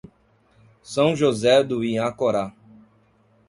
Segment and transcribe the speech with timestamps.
[0.81, 2.51] São José do Inhacorá